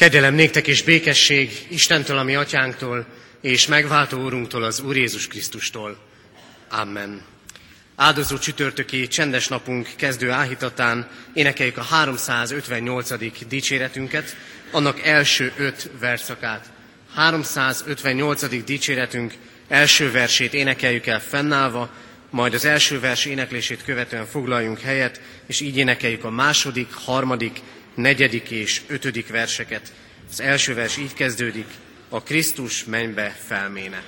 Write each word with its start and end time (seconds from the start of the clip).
Kegyelem 0.00 0.34
néktek 0.34 0.66
és 0.66 0.82
békesség 0.82 1.66
Istentől, 1.68 2.18
a 2.18 2.22
mi 2.22 2.34
atyánktól, 2.34 3.06
és 3.40 3.66
megváltó 3.66 4.22
Úrunktól, 4.24 4.62
az 4.62 4.80
Úr 4.80 4.96
Jézus 4.96 5.26
Krisztustól. 5.26 5.98
Amen. 6.70 7.22
Áldozó 7.96 8.38
csütörtöki 8.38 9.08
csendes 9.08 9.48
napunk 9.48 9.88
kezdő 9.96 10.30
áhítatán 10.30 11.08
énekeljük 11.34 11.76
a 11.76 11.82
358. 11.82 13.46
dicséretünket, 13.48 14.36
annak 14.70 15.02
első 15.02 15.52
öt 15.56 15.90
verszakát. 15.98 16.70
358. 17.14 18.64
dicséretünk 18.64 19.34
első 19.68 20.10
versét 20.10 20.54
énekeljük 20.54 21.06
el 21.06 21.20
fennállva, 21.20 21.90
majd 22.30 22.54
az 22.54 22.64
első 22.64 23.00
vers 23.00 23.24
éneklését 23.24 23.84
követően 23.84 24.26
foglaljunk 24.26 24.80
helyet, 24.80 25.20
és 25.46 25.60
így 25.60 25.76
énekeljük 25.76 26.24
a 26.24 26.30
második, 26.30 26.92
harmadik, 26.92 27.60
negyedik 28.00 28.50
és 28.50 28.80
ötödik 28.86 29.28
verseket. 29.28 29.92
Az 30.30 30.40
első 30.40 30.74
vers 30.74 30.96
így 30.96 31.14
kezdődik, 31.14 31.66
a 32.08 32.22
Krisztus 32.22 32.84
mennybe 32.84 33.36
felméne. 33.46 34.02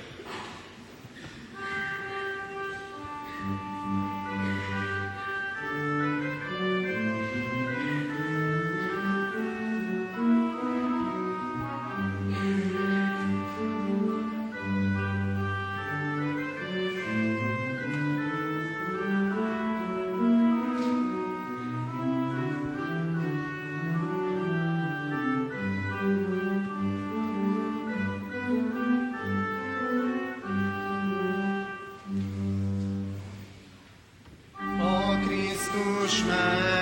Krishna. 36.13 36.72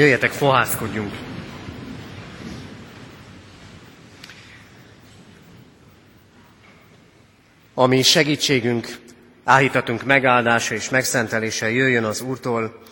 Jöjjetek, 0.00 0.30
fohászkodjunk! 0.30 1.12
Ami 7.74 8.02
segítségünk, 8.02 8.96
áhítatunk 9.44 10.04
megáldása 10.04 10.74
és 10.74 10.88
megszentelése 10.88 11.70
jöjjön 11.70 12.04
az 12.04 12.20
Úrtól, 12.20 12.82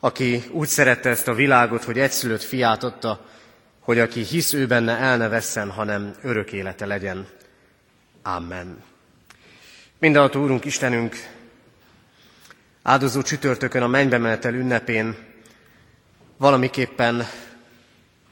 aki 0.00 0.42
úgy 0.50 0.68
szerette 0.68 1.08
ezt 1.08 1.28
a 1.28 1.34
világot, 1.34 1.84
hogy 1.84 1.98
egyszülött 1.98 2.42
fiát 2.42 2.82
adta, 2.82 3.26
hogy 3.80 3.98
aki 3.98 4.20
hisz 4.22 4.52
ő 4.52 4.66
benne 4.66 4.96
el 4.96 5.16
ne 5.16 5.28
vesszen, 5.28 5.70
hanem 5.70 6.14
örök 6.22 6.52
élete 6.52 6.86
legyen. 6.86 7.26
Amen. 8.22 8.82
Mindenható 9.98 10.42
Úrunk 10.42 10.64
Istenünk, 10.64 11.16
áldozó 12.82 13.22
csütörtökön 13.22 13.82
a 13.82 13.86
mennybe 13.86 14.18
menetel 14.18 14.54
ünnepén 14.54 15.27
valamiképpen 16.38 17.26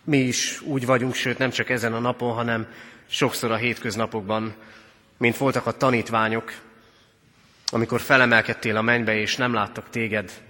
mi 0.05 0.19
is 0.19 0.61
úgy 0.61 0.87
vagyunk, 0.87 1.15
sőt 1.15 1.39
nem 1.39 1.51
csak 1.51 1.71
ezen 1.71 1.95
a 1.95 1.99
napon, 1.99 2.35
hanem 2.35 2.67
sokszor 3.07 3.51
a 3.51 3.57
hétköznapokban, 3.57 4.55
mint 5.17 5.37
voltak 5.37 5.67
a 5.67 5.77
tanítványok, 5.77 6.53
amikor 7.71 8.01
felemelkedtél 8.01 8.77
a 8.77 8.83
mennybe, 8.83 9.15
és 9.15 9.37
nem 9.37 9.53
láttak 9.53 9.91
téged, 9.91 10.43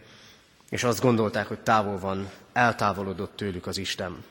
és 0.70 0.84
azt 0.84 1.00
gondolták, 1.00 1.46
hogy 1.46 1.58
távol 1.58 1.98
van, 1.98 2.30
eltávolodott 2.52 3.36
tőlük 3.36 3.66
az 3.66 3.78
Isten. 3.78 4.24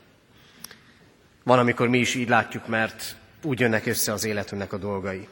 Van, 1.44 1.60
amikor 1.60 1.88
mi 1.88 1.98
is 1.98 2.16
így 2.16 2.30
látjuk, 2.30 2.68
mert 2.68 3.16
úgy 3.44 3.60
jönnek 3.60 3.86
össze 3.86 4.14
az 4.14 4.26
életünknek 4.26 4.74
a 4.74 4.78
dolgai. 4.78 5.28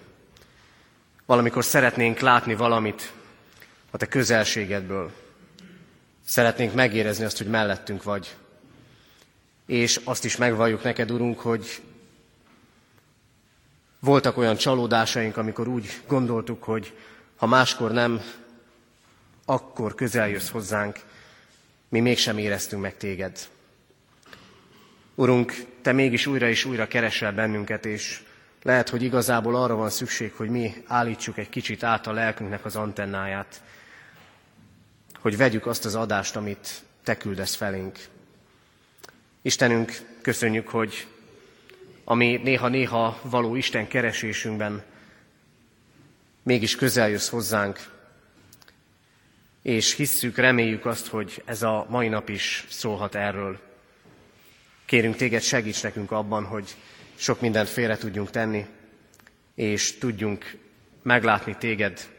Valamikor 1.26 1.64
szeretnénk 1.64 2.20
látni 2.20 2.56
valamit 2.56 3.12
a 3.92 3.98
te 3.98 4.06
közelségedből, 4.06 5.12
Szeretnénk 6.26 6.74
megérezni 6.74 7.26
azt, 7.26 7.38
hogy 7.38 7.48
mellettünk 7.48 8.04
vagy. 8.04 8.36
És 9.66 10.02
azt 10.04 10.26
is 10.26 10.36
megvalljuk 10.36 10.84
neked, 10.84 11.12
Urunk, 11.12 11.40
hogy 11.40 11.82
voltak 14.00 14.38
olyan 14.38 14.56
csalódásaink, 14.56 15.38
amikor 15.38 15.68
úgy 15.68 16.02
gondoltuk, 16.08 16.64
hogy 16.64 16.94
ha 17.36 17.46
máskor 17.46 17.92
nem, 17.92 18.22
akkor 19.46 19.96
közel 19.96 20.30
jössz 20.30 20.50
hozzánk, 20.50 21.00
mi 21.90 22.00
mégsem 22.00 22.38
éreztünk 22.38 22.82
meg 22.82 22.98
téged. 22.98 23.48
Urunk, 25.16 25.54
te 25.82 25.92
mégis 25.92 26.26
újra 26.26 26.50
és 26.50 26.66
újra 26.66 26.88
keresel 26.88 27.32
bennünket, 27.32 27.86
és 27.86 28.24
lehet, 28.62 28.90
hogy 28.90 29.04
igazából 29.04 29.56
arra 29.56 29.76
van 29.76 29.90
szükség, 29.90 30.34
hogy 30.34 30.50
mi 30.50 30.74
állítsuk 30.86 31.38
egy 31.38 31.50
kicsit 31.50 31.84
át 31.84 32.08
a 32.08 32.12
lelkünknek 32.12 32.66
az 32.66 32.76
antennáját, 32.76 33.62
hogy 35.24 35.38
vegyük 35.38 35.66
azt 35.66 35.86
az 35.86 35.96
adást, 35.96 36.36
amit 36.36 36.84
te 37.04 37.18
küldesz 37.18 37.56
felénk. 37.56 38.00
Istenünk, 39.42 39.92
köszönjük, 40.22 40.68
hogy 40.68 41.08
ami 42.04 42.40
néha-néha 42.44 43.20
való 43.24 43.56
Isten 43.56 43.88
keresésünkben 43.88 44.84
mégis 46.44 46.76
közel 46.76 47.10
jössz 47.10 47.30
hozzánk, 47.30 47.80
és 49.62 49.96
hisszük, 49.96 50.38
reméljük 50.38 50.86
azt, 50.86 51.08
hogy 51.08 51.42
ez 51.46 51.62
a 51.62 51.86
mai 51.90 52.08
nap 52.08 52.30
is 52.30 52.66
szólhat 52.70 53.16
erről. 53.16 53.60
Kérünk 54.86 55.16
téged, 55.16 55.42
segíts 55.42 55.84
nekünk 55.84 56.12
abban, 56.12 56.46
hogy 56.46 56.76
sok 57.16 57.42
mindent 57.42 57.70
félre 57.70 57.98
tudjunk 57.98 58.30
tenni, 58.30 58.66
és 59.56 59.98
tudjunk 59.98 60.58
meglátni 61.02 61.56
téged, 61.60 62.10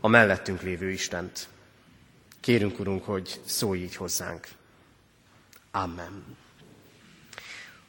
a 0.00 0.08
mellettünk 0.08 0.62
lévő 0.62 0.90
Istent. 0.90 1.48
Kérünk, 2.46 2.78
Urunk, 2.78 3.04
hogy 3.04 3.40
szólj 3.44 3.80
így 3.80 3.96
hozzánk. 3.96 4.46
Amen. 5.70 6.36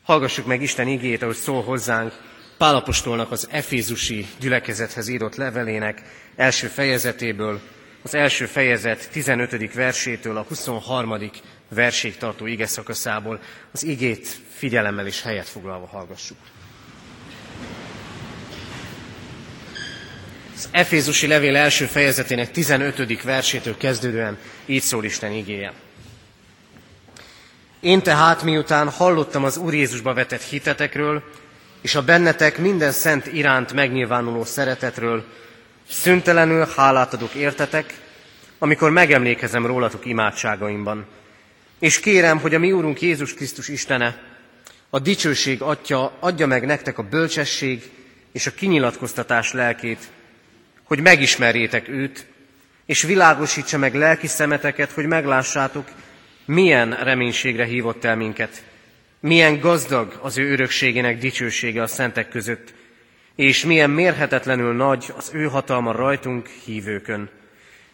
Hallgassuk 0.04 0.46
meg 0.46 0.62
Isten 0.62 0.88
igét, 0.88 1.22
ahogy 1.22 1.36
szól 1.36 1.64
hozzánk 1.64 2.14
Pálapostolnak 2.58 3.32
az 3.32 3.48
Efézusi 3.52 4.28
gyülekezethez 4.40 5.08
írott 5.08 5.36
levelének 5.36 6.02
első 6.36 6.68
fejezetéből, 6.68 7.62
az 8.04 8.14
első 8.14 8.46
fejezet 8.46 9.12
15. 9.12 9.74
versétől 9.74 10.38
a 10.38 10.46
23. 10.48 11.32
verség 11.70 12.18
tartó 12.18 12.46
ige 12.46 12.66
szakaszából. 12.66 13.40
Az 13.72 13.84
igét 13.84 14.28
figyelemmel 14.50 15.08
és 15.08 15.22
helyet 15.22 15.48
foglalva 15.48 15.88
hallgassuk. 15.88 16.38
Az 20.58 20.70
Efézusi 20.72 21.28
levél 21.28 21.56
első 21.56 21.86
fejezetének 21.86 22.52
15. 22.52 23.24
versétől 23.24 23.78
kezdődően 23.78 24.38
így 24.66 24.82
szól 24.82 25.04
Isten 25.04 25.32
igéje. 25.32 25.74
Én 27.80 28.02
tehát, 28.02 28.44
miután 28.44 28.90
hallottam 28.90 29.44
az 29.44 29.58
Úr 29.58 29.74
Jézusba 29.74 30.14
vetett 30.14 30.42
hitetekről, 30.42 31.24
és 31.82 31.96
a 31.96 32.04
bennetek 32.04 32.58
minden 32.58 32.92
szent 32.92 33.34
iránt 33.34 33.74
megnyilvánuló 33.74 34.44
szeretetről, 34.44 35.26
szüntelenül 35.90 36.68
hálát 36.76 37.14
adok 37.14 37.34
értetek, 37.34 37.94
amikor 38.60 38.92
megemlékezem 38.92 39.66
rólatok 39.66 40.06
imádságaimban. 40.06 41.06
És 41.80 42.00
kérem, 42.00 42.40
hogy 42.40 42.54
a 42.56 42.60
mi 42.60 42.72
Úrunk 42.72 43.02
Jézus 43.02 43.34
Krisztus 43.34 43.68
Istene, 43.68 44.18
a 44.90 45.00
dicsőség 45.00 45.62
Atya 45.62 46.18
adja 46.20 46.48
meg 46.48 46.66
nektek 46.66 46.98
a 46.98 47.04
bölcsesség 47.04 47.92
és 48.32 48.48
a 48.48 48.52
kinyilatkoztatás 48.52 49.54
lelkét, 49.54 50.00
hogy 50.88 51.02
megismerjétek 51.02 51.88
őt, 51.88 52.26
és 52.86 53.02
világosítsa 53.02 53.78
meg 53.78 53.96
lelki 53.96 54.28
szemeteket, 54.28 54.92
hogy 54.92 55.06
meglássátok, 55.06 55.88
milyen 56.46 56.92
reménységre 57.04 57.66
hívott 57.66 58.04
el 58.04 58.16
minket, 58.16 58.64
milyen 59.20 59.60
gazdag 59.60 60.20
az 60.22 60.38
ő 60.38 60.52
örökségének 60.52 61.18
dicsősége 61.18 61.82
a 61.82 61.88
szentek 61.88 62.30
között, 62.30 62.74
és 63.36 63.66
milyen 63.66 63.90
mérhetetlenül 63.90 64.74
nagy 64.74 65.14
az 65.18 65.30
ő 65.34 65.46
hatalma 65.46 65.92
rajtunk 65.92 66.48
hívőkön, 66.48 67.30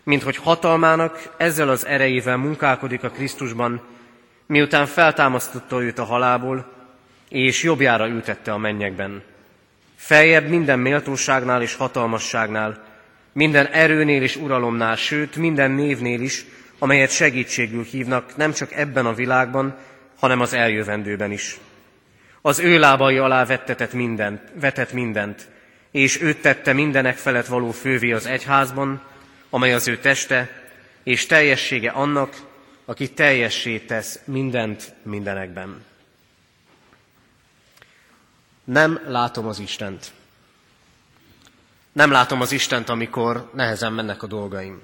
mint 0.04 0.24
hogy 0.24 0.36
hatalmának 0.38 1.34
ezzel 1.38 1.70
az 1.70 1.86
erejével 1.86 2.38
munkálkodik 2.38 3.04
a 3.04 3.10
Krisztusban, 3.10 3.82
miután 4.46 4.86
feltámasztotta 4.86 5.82
őt 5.82 6.00
a 6.00 6.04
halából, 6.04 6.72
és 7.30 7.64
jobbjára 7.64 8.08
ültette 8.08 8.52
a 8.52 8.58
mennyekben. 8.58 9.24
Feljebb 10.04 10.48
minden 10.48 10.80
méltóságnál 10.80 11.62
és 11.62 11.76
hatalmasságnál, 11.76 12.84
minden 13.34 13.66
erőnél 13.66 14.22
és 14.22 14.36
uralomnál, 14.36 14.96
sőt 14.96 15.36
minden 15.36 15.72
névnél 15.72 16.22
is, 16.22 16.46
amelyet 16.80 17.12
segítségül 17.12 17.84
hívnak 17.84 18.36
nem 18.36 18.54
csak 18.54 18.72
ebben 18.72 19.06
a 19.06 19.14
világban, 19.14 19.78
hanem 20.20 20.42
az 20.42 20.54
eljövendőben 20.54 21.32
is. 21.32 21.58
Az 22.42 22.60
ő 22.60 22.80
lábai 22.80 23.18
alá 23.18 23.46
vettetett 23.46 23.94
mindent, 23.94 24.42
vetett 24.60 24.94
mindent, 24.94 25.48
és 25.92 26.22
őt 26.22 26.42
tette 26.42 26.74
mindenek 26.74 27.18
felett 27.18 27.48
való 27.48 27.72
fővé 27.72 28.12
az 28.12 28.26
egyházban, 28.26 29.02
amely 29.50 29.74
az 29.74 29.88
ő 29.88 29.98
teste, 29.98 30.50
és 31.04 31.26
teljessége 31.26 31.90
annak, 31.90 32.36
aki 32.86 33.10
teljessé 33.10 33.78
tesz 33.78 34.20
mindent 34.26 34.94
mindenekben. 35.04 35.92
Nem 38.64 39.02
látom 39.08 39.48
az 39.48 39.60
Istent. 39.60 40.12
Nem 41.92 42.12
látom 42.12 42.42
az 42.42 42.52
Istent, 42.52 42.90
amikor 42.90 43.50
nehezen 43.54 43.94
mennek 43.94 44.24
a 44.24 44.28
dolgaim. 44.28 44.82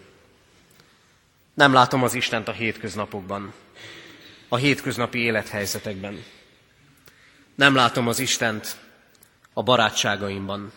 Nem 1.54 1.74
látom 1.74 2.04
az 2.04 2.14
Istent 2.14 2.48
a 2.48 2.52
hétköznapokban, 2.52 3.54
a 4.48 4.56
hétköznapi 4.56 5.20
élethelyzetekben. 5.20 6.24
Nem 7.56 7.76
látom 7.76 8.08
az 8.08 8.20
Istent 8.20 8.78
a 9.54 9.64
barátságaimban, 9.64 10.72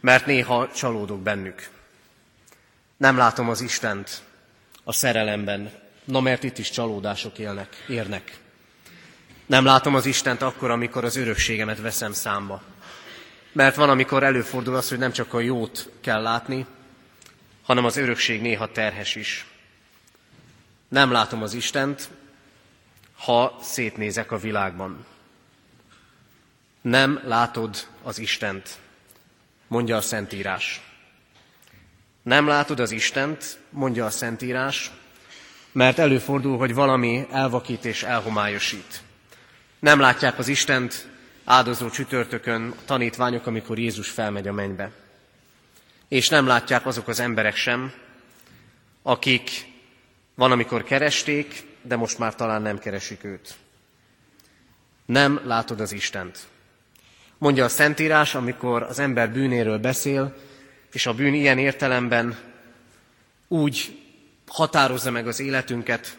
mert 0.00 0.26
néha 0.26 0.72
csalódok 0.72 1.20
bennük. 1.20 1.68
Nem 2.96 3.16
látom 3.16 3.48
az 3.48 3.60
Istent 3.60 4.22
a 4.84 4.92
szerelemben, 4.92 5.72
na 6.04 6.20
mert 6.20 6.42
itt 6.42 6.58
is 6.58 6.70
csalódások 6.70 7.38
élnek, 7.38 7.84
érnek. 7.88 8.41
Nem 9.46 9.64
látom 9.64 9.94
az 9.94 10.06
Istent 10.06 10.42
akkor, 10.42 10.70
amikor 10.70 11.04
az 11.04 11.16
örökségemet 11.16 11.80
veszem 11.80 12.12
számba. 12.12 12.62
Mert 13.52 13.76
van, 13.76 13.90
amikor 13.90 14.22
előfordul 14.22 14.74
az, 14.76 14.88
hogy 14.88 14.98
nem 14.98 15.12
csak 15.12 15.34
a 15.34 15.40
jót 15.40 15.90
kell 16.00 16.22
látni, 16.22 16.66
hanem 17.62 17.84
az 17.84 17.96
örökség 17.96 18.40
néha 18.40 18.72
terhes 18.72 19.14
is. 19.14 19.46
Nem 20.88 21.10
látom 21.10 21.42
az 21.42 21.54
Istent, 21.54 22.10
ha 23.16 23.58
szétnézek 23.60 24.32
a 24.32 24.38
világban. 24.38 25.04
Nem 26.80 27.20
látod 27.24 27.86
az 28.02 28.18
Istent, 28.18 28.78
mondja 29.66 29.96
a 29.96 30.00
Szentírás. 30.00 30.80
Nem 32.22 32.46
látod 32.46 32.80
az 32.80 32.90
Istent, 32.90 33.58
mondja 33.70 34.04
a 34.04 34.10
Szentírás, 34.10 34.90
mert 35.72 35.98
előfordul, 35.98 36.58
hogy 36.58 36.74
valami 36.74 37.26
elvakít 37.30 37.84
és 37.84 38.02
elhomályosít. 38.02 39.02
Nem 39.82 40.00
látják 40.00 40.38
az 40.38 40.48
Istent 40.48 41.08
áldozó 41.44 41.90
csütörtökön 41.90 42.70
a 42.70 42.84
tanítványok, 42.84 43.46
amikor 43.46 43.78
Jézus 43.78 44.10
felmegy 44.10 44.48
a 44.48 44.52
mennybe. 44.52 44.90
És 46.08 46.28
nem 46.28 46.46
látják 46.46 46.86
azok 46.86 47.08
az 47.08 47.20
emberek 47.20 47.56
sem, 47.56 47.92
akik 49.02 49.50
van, 50.34 50.52
amikor 50.52 50.82
keresték, 50.82 51.64
de 51.82 51.96
most 51.96 52.18
már 52.18 52.34
talán 52.34 52.62
nem 52.62 52.78
keresik 52.78 53.24
őt. 53.24 53.54
Nem 55.06 55.40
látod 55.44 55.80
az 55.80 55.92
Istent. 55.92 56.38
Mondja 57.38 57.64
a 57.64 57.68
Szentírás, 57.68 58.34
amikor 58.34 58.82
az 58.82 58.98
ember 58.98 59.32
bűnéről 59.32 59.78
beszél, 59.78 60.36
és 60.92 61.06
a 61.06 61.14
bűn 61.14 61.34
ilyen 61.34 61.58
értelemben 61.58 62.38
úgy 63.48 63.98
határozza 64.46 65.10
meg 65.10 65.26
az 65.26 65.40
életünket, 65.40 66.18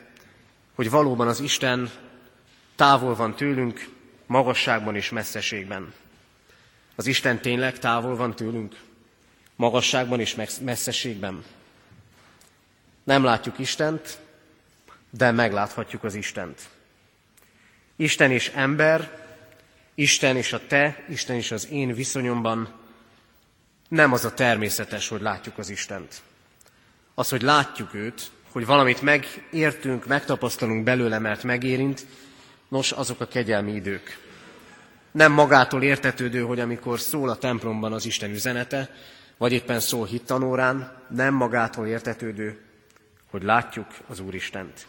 hogy 0.76 0.90
valóban 0.90 1.28
az 1.28 1.40
Isten 1.40 1.92
távol 2.76 3.16
van 3.16 3.36
tőlünk, 3.36 3.90
magasságban 4.26 4.96
és 4.96 5.10
messzeségben. 5.10 5.94
Az 6.96 7.06
Isten 7.06 7.42
tényleg 7.42 7.80
távol 7.80 8.16
van 8.16 8.36
tőlünk, 8.36 8.76
magasságban 9.56 10.20
és 10.20 10.36
messzeségben. 10.62 11.44
Nem 13.04 13.24
látjuk 13.24 13.60
Istent, 13.60 14.20
de 15.10 15.32
megláthatjuk 15.32 16.04
az 16.04 16.16
Istent. 16.16 16.62
Isten 17.96 18.32
és 18.32 18.50
ember, 18.50 19.22
Isten 19.96 20.38
és 20.38 20.54
a 20.54 20.68
te, 20.68 21.04
Isten 21.10 21.36
és 21.36 21.52
az 21.52 21.68
én 21.70 21.94
viszonyomban 21.94 22.74
nem 23.88 24.14
az 24.14 24.26
a 24.26 24.34
természetes, 24.34 25.08
hogy 25.08 25.22
látjuk 25.22 25.58
az 25.58 25.70
Istent. 25.70 26.22
Az, 27.14 27.30
hogy 27.30 27.42
látjuk 27.42 27.94
őt, 27.94 28.32
hogy 28.52 28.66
valamit 28.66 29.02
megértünk, 29.02 30.06
megtapasztalunk 30.06 30.84
belőle, 30.84 31.20
mert 31.20 31.44
megérint, 31.44 32.06
nos, 32.74 32.92
azok 32.92 33.20
a 33.20 33.28
kegyelmi 33.28 33.72
idők. 33.72 34.18
Nem 35.12 35.32
magától 35.32 35.84
értetődő, 35.84 36.42
hogy 36.42 36.60
amikor 36.60 37.00
szól 37.00 37.30
a 37.30 37.38
templomban 37.38 37.94
az 37.94 38.06
Isten 38.06 38.32
üzenete, 38.32 38.90
vagy 39.38 39.52
éppen 39.52 39.80
szól 39.80 40.06
hittanórán, 40.06 40.98
nem 41.10 41.34
magától 41.34 41.88
értetődő, 41.88 42.60
hogy 43.32 43.44
látjuk 43.44 43.88
az 44.08 44.20
Úristent. 44.20 44.86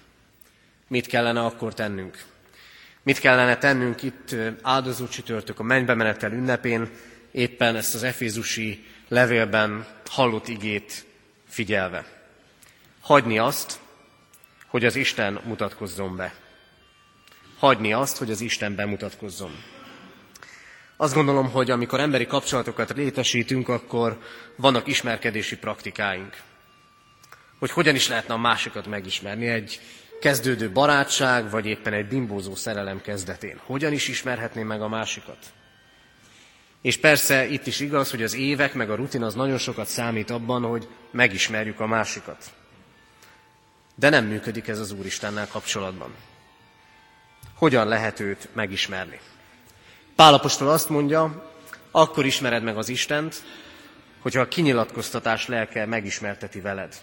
Mit 0.88 1.07
kellene 1.07 1.41
akkor 1.45 1.75
tennünk? 1.75 2.25
Mit 3.03 3.19
kellene 3.19 3.59
tennünk 3.59 4.03
itt 4.03 4.37
áldozó 4.62 5.07
csütörtök 5.07 5.59
a 5.59 5.62
mennybe 5.62 5.95
menetel 5.95 6.33
ünnepén, 6.33 6.91
éppen 7.31 7.76
ezt 7.76 7.95
az 7.95 8.03
efézusi 8.03 8.85
levélben 9.09 9.87
hallott 10.11 10.49
igét 10.49 11.05
figyelve? 11.49 12.05
Hagyni 13.00 13.38
azt, 13.38 13.81
hogy 14.67 14.85
az 14.85 14.97
Isten 14.97 15.41
mutatkozzon 15.45 16.17
be. 16.17 16.44
Hagyni 17.64 17.92
azt, 17.92 18.16
hogy 18.16 18.30
az 18.30 18.40
Isten 18.40 18.75
bemutatkozzon. 18.75 19.50
Azt 20.97 21.14
gondolom, 21.14 21.50
hogy 21.50 21.71
amikor 21.71 22.00
emberi 22.00 22.26
kapcsolatokat 22.26 22.92
létesítünk, 22.97 23.68
akkor 23.68 24.18
vannak 24.56 24.87
ismerkedési 24.87 25.56
praktikáink. 25.56 26.37
Hogy 27.59 27.71
hogyan 27.71 27.94
is 27.94 28.09
lehetne 28.09 28.35
a 28.35 28.38
másikat 28.38 28.87
megismerni. 28.87 29.47
Egy 29.47 29.80
kezdődő 30.21 30.71
barátság, 30.71 31.50
vagy 31.50 31.66
éppen 31.66 31.92
egy 31.92 32.09
bimbózó 32.09 32.54
szerelem 32.54 33.00
kezdetén. 33.00 33.61
Hogyan 33.64 33.92
is 33.92 34.09
ismerhetném 34.09 34.66
meg 34.66 34.83
a 34.83 34.88
másikat? 34.88 35.38
És 36.83 36.97
persze 36.97 37.47
itt 37.47 37.66
is 37.66 37.80
igaz, 37.80 38.11
hogy 38.11 38.23
az 38.23 38.35
évek 38.35 38.75
meg 38.75 38.90
a 38.90 38.94
rutin 38.94 39.23
az 39.23 39.35
nagyon 39.35 39.59
sokat 39.59 39.87
számít 39.87 40.30
abban, 40.30 40.62
hogy 40.62 40.88
megismerjük 41.11 41.80
a 41.80 41.87
másikat. 41.87 42.54
De 43.94 44.09
nem 44.09 44.25
működik 44.25 44.68
ez 44.68 44.78
az 44.78 44.92
Úristennel 44.92 45.49
kapcsolatban. 45.49 46.14
Hogyan 47.54 47.88
lehet 47.88 48.20
őt 48.20 48.49
megismerni? 48.52 49.20
Pálapostól 50.16 50.68
azt 50.68 50.88
mondja, 50.88 51.52
akkor 51.90 52.26
ismered 52.26 52.62
meg 52.62 52.76
az 52.76 52.88
Istent, 52.88 53.42
hogyha 54.20 54.40
a 54.40 54.49
kinyilatkoztatás 54.49 55.46
lelke 55.46 55.87
megismerteti 55.87 56.61
veled. 56.61 56.94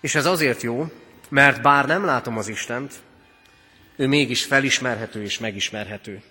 És 0.00 0.14
ez 0.14 0.26
azért 0.26 0.62
jó, 0.62 0.86
mert 1.28 1.62
bár 1.62 1.86
nem 1.86 2.04
látom 2.04 2.38
az 2.38 2.48
Istent, 2.48 2.92
ő 3.96 4.06
mégis 4.06 4.44
felismerhető 4.44 5.22
és 5.22 5.38
megismerhető. 5.38 6.22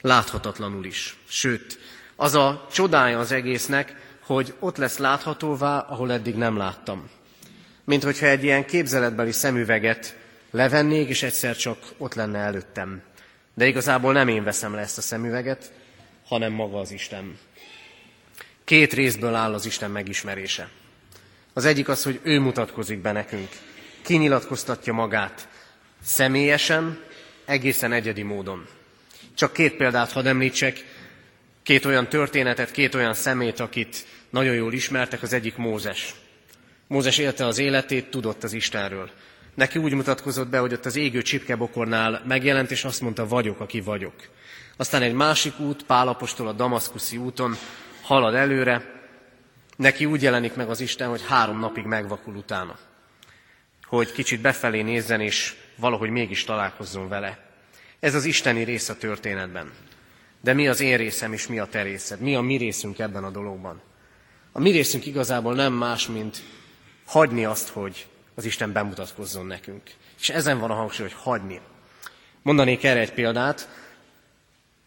Láthatatlanul 0.00 0.84
is. 0.84 1.16
Sőt, 1.28 1.78
az 2.16 2.34
a 2.34 2.66
csodája 2.72 3.18
az 3.18 3.32
egésznek, 3.32 3.94
hogy 4.20 4.54
ott 4.58 4.76
lesz 4.76 4.98
láthatóvá, 4.98 5.78
ahol 5.78 6.12
eddig 6.12 6.34
nem 6.34 6.56
láttam. 6.56 7.10
Mint 7.84 8.02
hogyha 8.02 8.26
egy 8.26 8.44
ilyen 8.44 8.66
képzeletbeli 8.66 9.32
szemüveget 9.32 10.16
levennék, 10.52 11.08
és 11.08 11.22
egyszer 11.22 11.56
csak 11.56 11.78
ott 11.98 12.14
lenne 12.14 12.38
előttem. 12.38 13.02
De 13.54 13.66
igazából 13.66 14.12
nem 14.12 14.28
én 14.28 14.44
veszem 14.44 14.74
le 14.74 14.80
ezt 14.80 14.98
a 14.98 15.00
szemüveget, 15.00 15.72
hanem 16.26 16.52
maga 16.52 16.78
az 16.78 16.90
Isten. 16.90 17.38
Két 18.64 18.92
részből 18.92 19.34
áll 19.34 19.54
az 19.54 19.66
Isten 19.66 19.90
megismerése. 19.90 20.68
Az 21.52 21.64
egyik 21.64 21.88
az, 21.88 22.02
hogy 22.02 22.20
ő 22.22 22.38
mutatkozik 22.40 22.98
be 22.98 23.12
nekünk, 23.12 23.48
kinyilatkoztatja 24.02 24.92
magát 24.92 25.48
személyesen, 26.02 27.00
egészen 27.44 27.92
egyedi 27.92 28.22
módon. 28.22 28.66
Csak 29.34 29.52
két 29.52 29.76
példát 29.76 30.12
hadd 30.12 30.26
említsek, 30.26 30.84
két 31.62 31.84
olyan 31.84 32.08
történetet, 32.08 32.70
két 32.70 32.94
olyan 32.94 33.14
szemét, 33.14 33.60
akit 33.60 34.06
nagyon 34.30 34.54
jól 34.54 34.72
ismertek, 34.72 35.22
az 35.22 35.32
egyik 35.32 35.56
Mózes. 35.56 36.14
Mózes 36.86 37.18
élte 37.18 37.46
az 37.46 37.58
életét, 37.58 38.10
tudott 38.10 38.42
az 38.42 38.52
Istenről. 38.52 39.10
Neki 39.54 39.78
úgy 39.78 39.94
mutatkozott 39.94 40.48
be, 40.48 40.58
hogy 40.58 40.72
ott 40.72 40.86
az 40.86 40.96
égő 40.96 41.22
csipkebokornál 41.22 42.22
megjelent, 42.26 42.70
és 42.70 42.84
azt 42.84 43.00
mondta, 43.00 43.26
vagyok, 43.26 43.60
aki 43.60 43.80
vagyok. 43.80 44.14
Aztán 44.76 45.02
egy 45.02 45.14
másik 45.14 45.58
út, 45.58 45.84
Pálapostól 45.84 46.48
a 46.48 46.52
Damaszkuszi 46.52 47.16
úton 47.16 47.56
halad 48.02 48.34
előre, 48.34 49.00
neki 49.76 50.04
úgy 50.04 50.22
jelenik 50.22 50.54
meg 50.54 50.68
az 50.68 50.80
Isten, 50.80 51.08
hogy 51.08 51.26
három 51.26 51.58
napig 51.58 51.84
megvakul 51.84 52.34
utána. 52.34 52.78
Hogy 53.82 54.12
kicsit 54.12 54.40
befelé 54.40 54.82
nézzen, 54.82 55.20
és 55.20 55.54
valahogy 55.76 56.10
mégis 56.10 56.44
találkozzon 56.44 57.08
vele. 57.08 57.38
Ez 58.00 58.14
az 58.14 58.24
isteni 58.24 58.62
rész 58.62 58.88
a 58.88 58.96
történetben. 58.96 59.72
De 60.40 60.52
mi 60.52 60.68
az 60.68 60.80
én 60.80 60.96
részem, 60.96 61.32
és 61.32 61.46
mi 61.46 61.58
a 61.58 61.66
te 61.66 61.82
részed? 61.82 62.20
Mi 62.20 62.34
a 62.34 62.40
mi 62.40 62.56
részünk 62.56 62.98
ebben 62.98 63.24
a 63.24 63.30
dologban? 63.30 63.80
A 64.52 64.60
mi 64.60 64.70
részünk 64.70 65.06
igazából 65.06 65.54
nem 65.54 65.72
más, 65.72 66.06
mint 66.06 66.42
hagyni 67.04 67.44
azt, 67.44 67.68
hogy 67.68 68.06
az 68.34 68.44
Isten 68.44 68.72
bemutatkozzon 68.72 69.46
nekünk. 69.46 69.82
És 70.20 70.30
ezen 70.30 70.58
van 70.58 70.70
a 70.70 70.74
hangsúly, 70.74 71.06
hogy 71.06 71.16
hagyni. 71.22 71.60
Mondanék 72.42 72.84
erre 72.84 73.00
egy 73.00 73.12
példát. 73.12 73.68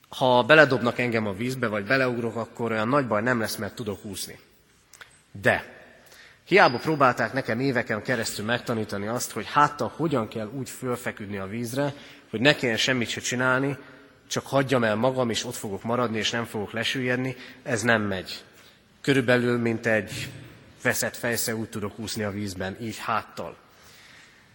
Ha 0.10 0.44
beledobnak 0.44 1.00
engem 1.00 1.28
a 1.28 1.34
vízbe, 1.34 1.68
vagy 1.68 1.86
beleugrok, 1.86 2.36
akkor 2.36 2.72
olyan 2.72 2.88
nagy 2.88 3.08
baj 3.08 3.22
nem 3.22 3.40
lesz, 3.40 3.56
mert 3.56 3.76
tudok 3.76 4.06
úszni. 4.06 4.40
De 5.42 5.74
hiába 6.46 6.78
próbálták 6.78 7.34
nekem 7.34 7.60
éveken 7.60 8.02
keresztül 8.02 8.46
megtanítani 8.46 9.08
azt, 9.08 9.32
hogy 9.32 9.46
háttal 9.52 9.94
hogyan 9.96 10.28
kell 10.28 10.50
úgy 10.54 10.70
fölfeküdni 10.70 11.38
a 11.38 11.48
vízre, 11.48 11.94
hogy 12.30 12.40
ne 12.40 12.56
kelljen 12.56 12.78
semmit 12.78 13.10
se 13.10 13.22
csinálni, 13.22 13.78
csak 14.28 14.48
hagyjam 14.48 14.84
el 14.84 14.96
magam, 14.96 15.30
és 15.30 15.46
ott 15.46 15.56
fogok 15.56 15.84
maradni, 15.84 16.18
és 16.18 16.32
nem 16.32 16.46
fogok 16.46 16.72
lesüllyedni, 16.72 17.36
ez 17.64 17.82
nem 17.82 18.02
megy. 18.02 18.44
Körülbelül, 19.02 19.58
mint 19.58 19.86
egy 19.86 20.30
veszett 20.86 21.16
fejsze 21.16 21.56
úgy 21.56 21.70
tudok 21.70 22.00
úszni 22.00 22.24
a 22.24 22.32
vízben, 22.32 22.78
így 22.82 22.98
háttal. 22.98 23.58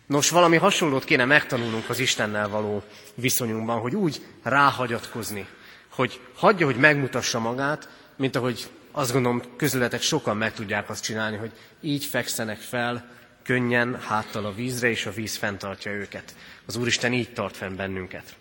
Nos, 0.06 0.30
valami 0.30 0.56
hasonlót 0.56 1.04
kéne 1.04 1.24
megtanulnunk 1.24 1.88
az 1.88 1.98
Istennel 1.98 2.48
való 2.48 2.82
viszonyunkban, 3.14 3.80
hogy 3.80 3.94
úgy 3.94 4.22
ráhagyatkozni, 4.42 5.46
hogy 5.88 6.20
hagyja, 6.34 6.66
hogy 6.66 6.76
megmutassa 6.76 7.38
magát, 7.38 7.88
mint 8.16 8.36
ahogy 8.36 8.70
azt 8.90 9.12
gondolom, 9.12 9.42
közületek 9.56 10.02
sokan 10.02 10.36
meg 10.36 10.52
tudják 10.52 10.90
azt 10.90 11.04
csinálni, 11.04 11.36
hogy 11.36 11.52
így 11.80 12.04
fekszenek 12.04 12.58
fel, 12.58 13.10
könnyen 13.42 14.00
háttal 14.00 14.44
a 14.44 14.54
vízre, 14.54 14.88
és 14.88 15.06
a 15.06 15.12
víz 15.12 15.36
fenntartja 15.36 15.92
őket. 15.92 16.34
Az 16.66 16.76
Úristen 16.76 17.12
így 17.12 17.32
tart 17.32 17.56
fenn 17.56 17.76
bennünket. 17.76 18.36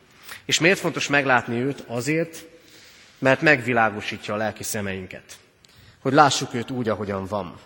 És 0.46 0.60
miért 0.60 0.80
fontos 0.80 1.08
meglátni 1.08 1.62
őt? 1.62 1.84
Azért, 1.88 2.46
mert 3.20 3.42
megvilágosítja 3.42 4.34
a 4.34 4.38
lelki 4.38 4.64
szemeinket. 4.64 5.38
Hogy 6.00 6.14
lássuk 6.14 6.54
őt 6.54 6.70
úgy, 6.70 6.90
ahogyan 6.90 7.26
van. 7.26 7.60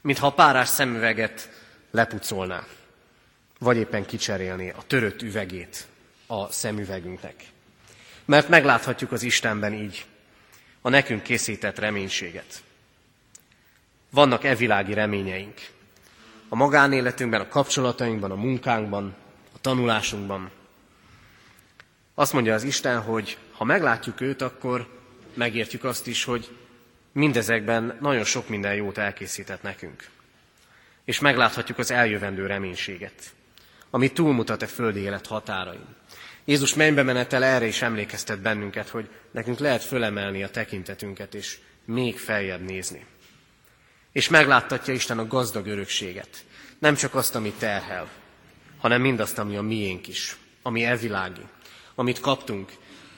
Mintha 0.00 0.26
a 0.26 0.32
párás 0.32 0.68
szemüveget 0.68 1.50
lepucolná, 1.90 2.66
vagy 3.58 3.76
éppen 3.76 4.06
kicserélné 4.06 4.70
a 4.70 4.84
törött 4.86 5.22
üvegét 5.22 5.86
a 6.26 6.52
szemüvegünknek. 6.52 7.44
Mert 8.24 8.48
megláthatjuk 8.48 9.12
az 9.12 9.22
Istenben 9.22 9.72
így 9.72 10.04
a 10.80 10.88
nekünk 10.88 11.22
készített 11.22 11.78
reménységet. 11.78 12.62
Vannak 14.10 14.44
evilági 14.44 14.94
reményeink. 14.94 15.60
A 16.48 16.56
magánéletünkben, 16.56 17.40
a 17.40 17.48
kapcsolatainkban, 17.48 18.30
a 18.30 18.34
munkánkban, 18.34 19.14
a 19.52 19.60
tanulásunkban. 19.60 20.50
Azt 22.14 22.32
mondja 22.32 22.54
az 22.54 22.62
Isten, 22.62 23.02
hogy 23.02 23.38
ha 23.52 23.64
meglátjuk 23.64 24.20
őt, 24.20 24.42
akkor 24.42 24.88
megértjük 25.34 25.84
azt 25.84 26.06
is, 26.06 26.24
hogy 26.24 26.56
mindezekben 27.12 27.98
nagyon 28.00 28.24
sok 28.24 28.48
minden 28.48 28.74
jót 28.74 28.98
elkészített 28.98 29.62
nekünk. 29.62 30.08
És 31.04 31.20
megláthatjuk 31.20 31.78
az 31.78 31.90
eljövendő 31.90 32.46
reménységet, 32.46 33.22
ami 33.90 34.12
túlmutat 34.12 34.62
a 34.62 34.66
földi 34.66 35.00
élet 35.00 35.26
határain. 35.26 35.86
Jézus 36.44 36.74
mennybe 36.74 37.02
menetel 37.02 37.44
erre 37.44 37.66
is 37.66 37.82
emlékeztet 37.82 38.40
bennünket, 38.40 38.88
hogy 38.88 39.08
nekünk 39.30 39.58
lehet 39.58 39.84
fölemelni 39.84 40.42
a 40.42 40.50
tekintetünket, 40.50 41.34
és 41.34 41.58
még 41.84 42.18
feljebb 42.18 42.60
nézni. 42.60 43.04
És 44.12 44.28
megláttatja 44.28 44.94
Isten 44.94 45.18
a 45.18 45.26
gazdag 45.26 45.66
örökséget. 45.66 46.44
Nem 46.78 46.94
csak 46.94 47.14
azt, 47.14 47.34
amit 47.34 47.58
terhel, 47.58 48.08
hanem 48.78 49.00
mindazt, 49.00 49.38
ami 49.38 49.56
a 49.56 49.62
miénk 49.62 50.08
is, 50.08 50.36
ami 50.62 50.84
elvilági, 50.84 51.42
amit 51.94 52.20
kaptunk 52.20 52.72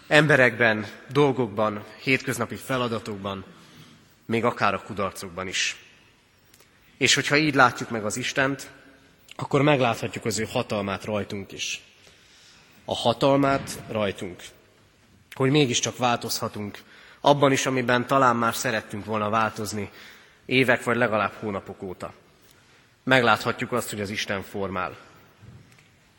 emberekben, 0.07 0.87
dolgokban, 1.09 1.85
hétköznapi 2.03 2.55
feladatokban, 2.55 3.45
még 4.33 4.45
akár 4.45 4.75
a 4.75 4.83
kudarcokban 4.83 5.49
is. 5.49 5.77
És 6.99 7.15
hogyha 7.15 7.37
így 7.37 7.55
látjuk 7.55 7.91
meg 7.91 8.05
az 8.05 8.17
Istent, 8.17 8.71
akkor 9.37 9.63
megláthatjuk 9.63 10.25
az 10.25 10.39
ő 10.39 10.47
hatalmát 10.51 11.05
rajtunk 11.05 11.53
is 11.53 11.83
a 12.85 12.95
hatalmát 12.95 13.79
rajtunk. 13.89 14.43
Hogy 15.35 15.51
mégiscsak 15.51 15.97
változhatunk 15.97 16.79
abban 17.21 17.53
is, 17.53 17.67
amiben 17.67 18.07
talán 18.07 18.37
már 18.37 18.55
szerettünk 18.55 19.05
volna 19.05 19.31
változni 19.31 19.91
évek 20.45 20.85
vagy 20.85 20.97
legalább 20.97 21.33
hónapok 21.33 21.83
óta. 21.83 22.13
Megláthatjuk 23.05 23.73
azt, 23.73 23.91
hogy 23.91 24.01
az 24.01 24.11
Isten 24.11 24.43
formál. 24.43 24.97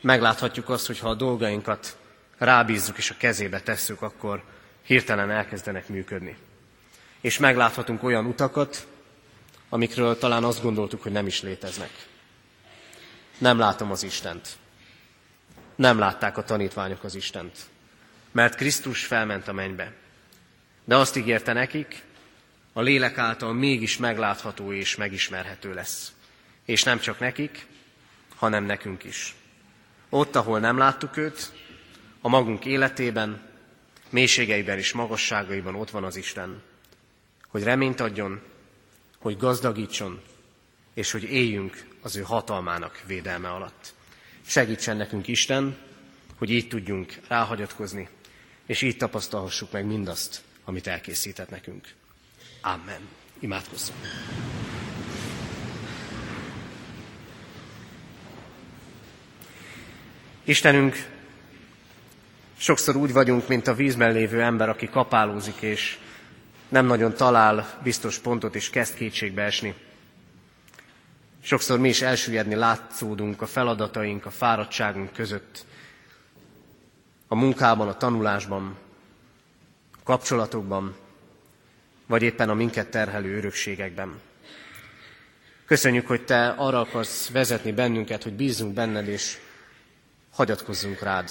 Megláthatjuk 0.00 0.68
azt, 0.68 0.86
hogy 0.86 0.98
ha 0.98 1.08
a 1.08 1.14
dolgainkat 1.14 1.96
rábízzuk 2.38 2.98
és 2.98 3.10
a 3.10 3.16
kezébe 3.18 3.60
tesszük, 3.60 4.02
akkor 4.02 4.42
hirtelen 4.82 5.30
elkezdenek 5.30 5.88
működni. 5.88 6.36
És 7.24 7.38
megláthatunk 7.38 8.02
olyan 8.02 8.26
utakat, 8.26 8.86
amikről 9.68 10.18
talán 10.18 10.44
azt 10.44 10.62
gondoltuk, 10.62 11.02
hogy 11.02 11.12
nem 11.12 11.26
is 11.26 11.42
léteznek. 11.42 11.90
Nem 13.38 13.58
látom 13.58 13.90
az 13.90 14.02
Istent 14.02 14.48
nem 15.74 15.98
látták 15.98 16.36
a 16.36 16.44
tanítványok 16.44 17.04
az 17.04 17.14
Istent, 17.14 17.58
mert 18.32 18.54
Krisztus 18.54 19.04
felment 19.04 19.48
a 19.48 19.52
mennybe. 19.52 19.92
De 20.84 20.96
azt 20.96 21.16
ígérte 21.16 21.52
nekik, 21.52 22.02
a 22.72 22.80
lélek 22.80 23.18
által 23.18 23.52
mégis 23.52 23.96
meglátható 23.96 24.72
és 24.72 24.96
megismerhető 24.96 25.74
lesz. 25.74 26.12
És 26.64 26.82
nem 26.82 26.98
csak 26.98 27.18
nekik, 27.18 27.66
hanem 28.36 28.64
nekünk 28.64 29.04
is. 29.04 29.34
Ott, 30.08 30.36
ahol 30.36 30.60
nem 30.60 30.78
láttuk 30.78 31.16
őt, 31.16 31.52
a 32.20 32.28
magunk 32.28 32.64
életében, 32.64 33.42
mélységeiben 34.10 34.78
és 34.78 34.92
magasságaiban 34.92 35.74
ott 35.74 35.90
van 35.90 36.04
az 36.04 36.16
Isten, 36.16 36.62
hogy 37.54 37.62
reményt 37.62 38.00
adjon, 38.00 38.40
hogy 39.18 39.36
gazdagítson, 39.36 40.20
és 40.94 41.10
hogy 41.10 41.22
éljünk 41.22 41.86
az 42.02 42.16
ő 42.16 42.22
hatalmának 42.22 43.02
védelme 43.06 43.48
alatt. 43.50 43.94
Segítsen 44.46 44.96
nekünk 44.96 45.28
Isten, 45.28 45.76
hogy 46.38 46.50
így 46.50 46.68
tudjunk 46.68 47.18
ráhagyatkozni, 47.28 48.08
és 48.66 48.82
így 48.82 48.96
tapasztalhassuk 48.96 49.72
meg 49.72 49.86
mindazt, 49.86 50.42
amit 50.64 50.86
elkészített 50.86 51.50
nekünk. 51.50 51.88
Amen. 52.60 53.00
Imádkozzunk. 53.38 53.98
Istenünk, 60.44 61.10
sokszor 62.56 62.96
úgy 62.96 63.12
vagyunk, 63.12 63.48
mint 63.48 63.66
a 63.66 63.74
vízben 63.74 64.12
lévő 64.12 64.42
ember, 64.42 64.68
aki 64.68 64.88
kapálózik, 64.88 65.60
és 65.60 65.98
nem 66.74 66.86
nagyon 66.86 67.14
talál 67.14 67.78
biztos 67.82 68.18
pontot, 68.18 68.54
és 68.54 68.70
kezd 68.70 68.94
kétségbe 68.94 69.42
esni. 69.42 69.74
Sokszor 71.42 71.78
mi 71.78 71.88
is 71.88 72.02
elsüllyedni 72.02 72.54
látszódunk 72.54 73.42
a 73.42 73.46
feladataink, 73.46 74.26
a 74.26 74.30
fáradtságunk 74.30 75.12
között, 75.12 75.64
a 77.28 77.34
munkában, 77.34 77.88
a 77.88 77.96
tanulásban, 77.96 78.76
a 79.92 80.02
kapcsolatokban, 80.04 80.96
vagy 82.06 82.22
éppen 82.22 82.48
a 82.48 82.54
minket 82.54 82.90
terhelő 82.90 83.36
örökségekben. 83.36 84.20
Köszönjük, 85.66 86.06
hogy 86.06 86.24
Te 86.24 86.48
arra 86.48 86.80
akarsz 86.80 87.30
vezetni 87.30 87.72
bennünket, 87.72 88.22
hogy 88.22 88.32
bízzunk 88.32 88.74
benned, 88.74 89.08
és 89.08 89.38
hagyatkozzunk 90.30 91.00
rád. 91.00 91.30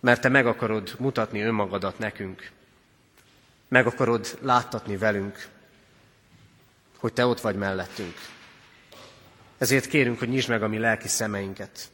Mert 0.00 0.20
Te 0.20 0.28
meg 0.28 0.46
akarod 0.46 0.94
mutatni 0.98 1.40
önmagadat 1.40 1.98
nekünk. 1.98 2.50
Meg 3.70 3.86
akarod 3.86 4.38
láttatni 4.40 4.96
velünk, 4.96 5.48
hogy 6.98 7.12
Te 7.12 7.26
ott 7.26 7.40
vagy 7.40 7.56
mellettünk. 7.56 8.14
Ezért 9.58 9.86
kérünk, 9.86 10.18
hogy 10.18 10.28
nyisd 10.28 10.48
meg 10.48 10.62
a 10.62 10.68
mi 10.68 10.78
lelki 10.78 11.08
szemeinket. 11.08 11.90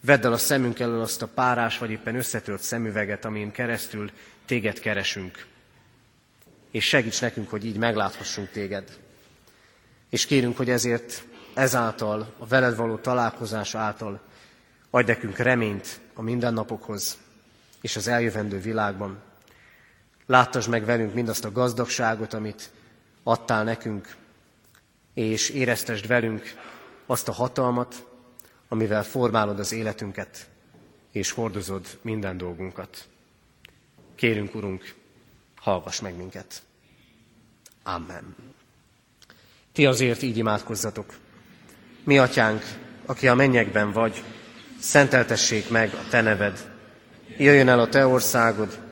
Vedd 0.00 0.24
el 0.24 0.32
a 0.32 0.38
szemünk 0.38 0.78
elől 0.78 1.00
azt 1.00 1.22
a 1.22 1.26
párás, 1.26 1.78
vagy 1.78 1.90
éppen 1.90 2.14
összetört 2.14 2.62
szemüveget, 2.62 3.24
amin 3.24 3.50
keresztül 3.50 4.10
téged 4.46 4.78
keresünk. 4.78 5.46
És 6.70 6.84
segíts 6.84 7.20
nekünk, 7.20 7.50
hogy 7.50 7.64
így 7.64 7.76
megláthassunk 7.76 8.50
téged. 8.50 8.98
És 10.10 10.26
kérünk, 10.26 10.56
hogy 10.56 10.70
ezért 10.70 11.24
ezáltal, 11.54 12.34
a 12.38 12.46
veled 12.46 12.76
való 12.76 12.96
találkozás 12.96 13.74
által 13.74 14.20
adj 14.90 15.10
nekünk 15.10 15.36
reményt 15.36 16.00
a 16.14 16.22
mindennapokhoz 16.22 17.18
és 17.80 17.96
az 17.96 18.08
eljövendő 18.08 18.60
világban. 18.60 19.30
Láttasd 20.32 20.68
meg 20.68 20.84
velünk 20.84 21.14
mindazt 21.14 21.44
a 21.44 21.52
gazdagságot, 21.52 22.32
amit 22.32 22.70
adtál 23.22 23.64
nekünk, 23.64 24.16
és 25.14 25.48
éreztesd 25.48 26.06
velünk 26.06 26.42
azt 27.06 27.28
a 27.28 27.32
hatalmat, 27.32 28.06
amivel 28.68 29.04
formálod 29.04 29.58
az 29.58 29.72
életünket, 29.72 30.48
és 31.10 31.30
hordozod 31.30 31.86
minden 32.02 32.36
dolgunkat. 32.36 33.08
Kérünk, 34.14 34.54
Urunk, 34.54 34.94
hallgass 35.56 36.00
meg 36.00 36.16
minket. 36.16 36.62
Amen. 37.82 38.36
Ti 39.72 39.86
azért 39.86 40.22
így 40.22 40.36
imádkozzatok. 40.36 41.14
Mi, 42.04 42.18
atyánk, 42.18 42.62
aki 43.06 43.28
a 43.28 43.34
mennyekben 43.34 43.92
vagy, 43.92 44.24
szenteltessék 44.80 45.70
meg 45.70 45.94
a 45.94 46.08
te 46.10 46.20
neved. 46.20 46.70
Jöjjön 47.36 47.68
el 47.68 47.80
a 47.80 47.88
te 47.88 48.06
országod, 48.06 48.91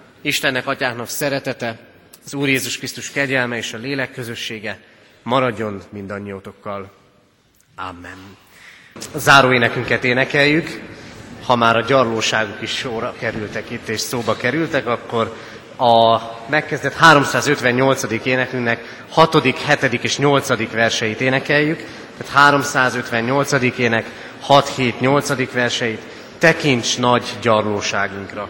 Istennek 0.21 0.67
Atyának 0.67 1.07
szeretete, 1.07 1.77
az 2.25 2.33
Úr 2.33 2.47
Jézus 2.47 2.77
Krisztus 2.77 3.11
kegyelme 3.11 3.57
és 3.57 3.73
a 3.73 3.77
lélek 3.77 4.11
közössége 4.11 4.79
maradjon 5.23 5.81
mindannyiótokkal. 5.89 6.91
Amen. 7.75 8.37
A 9.13 9.17
záróénekünket 9.17 10.03
énekeljük. 10.03 10.81
Ha 11.45 11.55
már 11.55 11.75
a 11.75 11.81
gyarlóságuk 11.81 12.61
is 12.61 12.71
sorra 12.71 13.13
kerültek 13.19 13.69
itt 13.69 13.87
és 13.87 13.99
szóba 13.99 14.35
kerültek, 14.35 14.87
akkor 14.87 15.35
a 15.77 16.19
megkezdett 16.49 16.93
358. 16.93 18.25
énekünknek 18.25 19.03
6., 19.09 19.43
7. 19.43 20.03
és 20.03 20.17
8. 20.17 20.71
verseit 20.71 21.21
énekeljük. 21.21 21.77
Tehát 22.17 22.33
358. 22.33 23.51
ének 23.77 24.05
6, 24.39 24.69
7, 24.69 24.99
8. 24.99 25.51
verseit. 25.51 26.01
Tekints 26.37 26.97
nagy 26.97 27.37
gyarlóságunkra! 27.41 28.49